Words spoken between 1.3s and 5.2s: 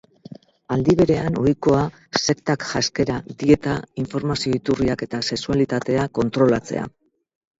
ohikoa sektak janzkera, dieta, informazio-iturriak eta